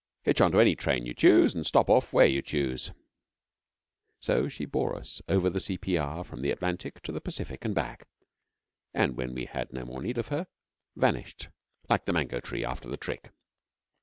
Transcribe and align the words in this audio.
Hitch 0.23 0.41
on 0.41 0.51
to 0.53 0.59
any 0.59 0.75
train 0.75 1.05
you 1.05 1.13
choose 1.13 1.53
and 1.53 1.63
stop 1.63 1.87
off 1.87 2.11
where 2.11 2.25
you 2.25 2.41
choose.' 2.41 2.89
So 4.19 4.47
she 4.49 4.65
bore 4.65 4.95
us 4.95 5.21
over 5.29 5.47
the 5.47 5.59
C.P.R. 5.59 6.23
from 6.23 6.41
the 6.41 6.49
Atlantic 6.49 7.01
to 7.01 7.11
the 7.11 7.21
Pacific 7.21 7.63
and 7.63 7.75
back, 7.75 8.07
and 8.95 9.15
when 9.15 9.35
we 9.35 9.45
had 9.45 9.71
no 9.71 9.85
more 9.85 10.01
need 10.01 10.17
of 10.17 10.29
her, 10.29 10.47
vanished 10.95 11.49
like 11.87 12.05
the 12.05 12.13
mango 12.13 12.39
tree 12.39 12.65
after 12.65 12.89
the 12.89 12.97
trick. 12.97 13.29